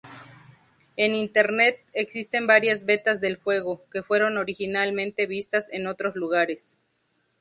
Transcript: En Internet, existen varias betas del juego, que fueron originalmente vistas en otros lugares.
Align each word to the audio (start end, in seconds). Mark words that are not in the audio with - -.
En 0.95 1.13
Internet, 1.13 1.83
existen 1.93 2.47
varias 2.47 2.85
betas 2.85 3.21
del 3.21 3.35
juego, 3.35 3.85
que 3.91 4.01
fueron 4.01 4.39
originalmente 4.39 5.27
vistas 5.27 5.67
en 5.71 5.85
otros 5.85 6.15
lugares. 6.15 6.79